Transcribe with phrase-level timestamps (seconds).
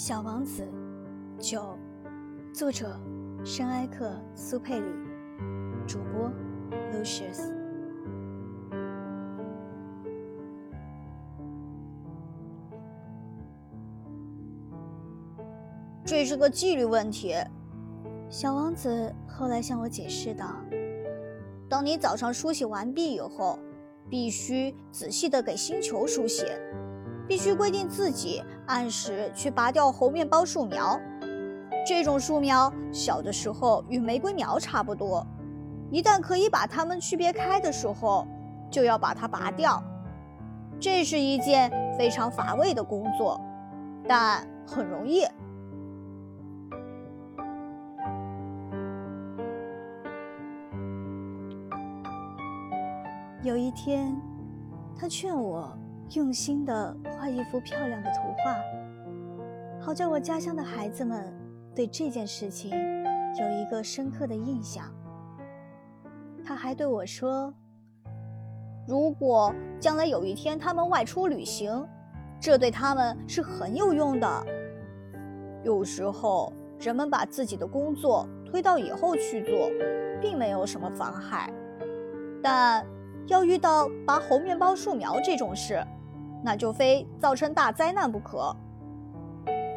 [0.00, 0.64] 小王子，
[1.40, 1.76] 九，
[2.54, 2.96] 作者：
[3.44, 4.86] 圣埃克苏佩里，
[5.88, 6.30] 主播
[6.94, 7.52] ：Lucius。
[16.04, 17.34] 这是个纪律问题，
[18.30, 20.54] 小王子后来向我解释道
[21.68, 23.58] ：“当你早上梳洗完毕以后，
[24.08, 26.46] 必须仔细的给星球梳洗。”
[27.28, 30.98] 必须规定自己按时去拔掉猴面包树苗。
[31.86, 35.24] 这种树苗小的时候与玫瑰苗差不多，
[35.90, 38.26] 一旦可以把它们区别开的时候，
[38.70, 39.82] 就要把它拔掉。
[40.80, 43.40] 这是一件非常乏味的工作，
[44.06, 45.24] 但很容易。
[53.42, 54.14] 有一天，
[54.98, 55.76] 他劝我。
[56.16, 58.56] 用心的画一幅漂亮的图画，
[59.78, 61.32] 好叫我家乡的孩子们
[61.74, 64.84] 对这件事情有一个深刻的印象。
[66.42, 67.52] 他还对我说
[68.88, 71.86] ：“如果将来有一天他们外出旅行，
[72.40, 74.46] 这对他们是很有用的。
[75.62, 79.70] 有时候人们把自己的工作推到以后去做，
[80.22, 81.52] 并没有什么妨害，
[82.42, 82.86] 但
[83.26, 85.84] 要遇到拔猴面包树苗这种事。”
[86.42, 88.54] 那就非造成大灾难不可。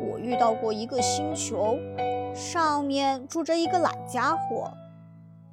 [0.00, 1.78] 我遇到过一个星球，
[2.34, 4.70] 上面住着一个懒家伙，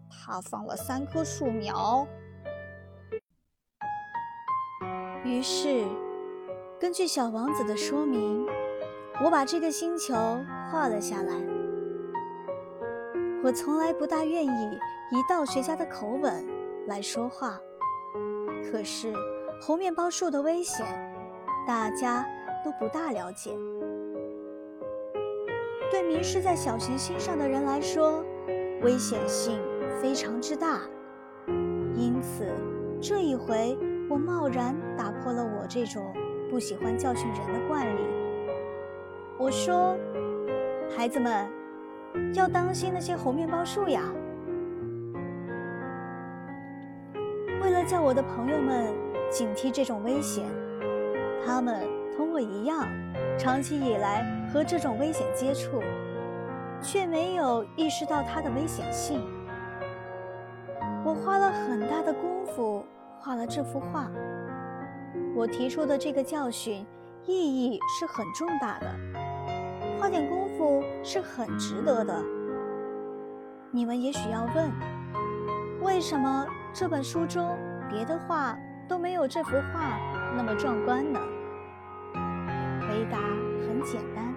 [0.09, 2.07] 他放了三棵树苗。
[5.23, 5.85] 于是，
[6.79, 8.45] 根据小王子的说明，
[9.23, 10.13] 我把这个星球
[10.69, 11.33] 画了下来。
[13.43, 14.79] 我从来不大愿意
[15.11, 16.45] 以道学家的口吻
[16.87, 17.57] 来说话，
[18.69, 19.13] 可是。
[19.65, 20.85] 猴面包树的危险，
[21.65, 22.27] 大家
[22.65, 23.49] 都不大了解。
[25.89, 28.21] 对迷失在小行星上的人来说，
[28.81, 29.61] 危险性
[30.01, 30.81] 非常之大。
[31.95, 32.45] 因此，
[33.01, 33.77] 这一回
[34.09, 36.13] 我贸然打破了我这种
[36.49, 38.01] 不喜欢教训人的惯例。
[39.37, 39.97] 我说
[40.93, 41.49] ：“孩子们，
[42.33, 44.01] 要当心那些猴面包树呀！”
[47.63, 49.02] 为了叫我的朋友们。
[49.33, 50.45] 警惕这种危险，
[51.43, 51.81] 他们
[52.15, 52.87] 同我一样，
[53.35, 54.23] 长期以来
[54.53, 55.81] 和这种危险接触，
[56.79, 59.19] 却没有意识到它的危险性。
[61.03, 62.85] 我花了很大的功夫
[63.19, 64.07] 画了这幅画。
[65.35, 66.85] 我提出的这个教训
[67.25, 68.87] 意义是很重大的，
[69.99, 72.23] 花点功夫是很值得的。
[73.71, 74.71] 你们也许要问，
[75.81, 77.57] 为什么这本书中
[77.89, 78.55] 别的画？
[78.93, 79.97] 都没有这幅画
[80.37, 81.19] 那么壮观呢。
[82.13, 83.17] 回答
[83.65, 84.31] 很简单，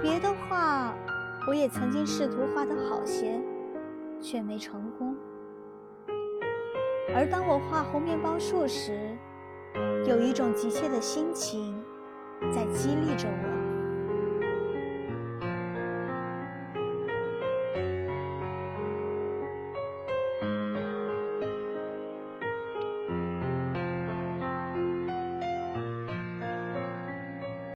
[0.00, 0.94] 别的画
[1.46, 3.38] 我也曾经试图画得好些，
[4.22, 5.14] 却没成功。
[7.14, 9.14] 而当我画红面包树时，
[10.06, 11.78] 有一种急切的心情
[12.50, 13.59] 在激励着我。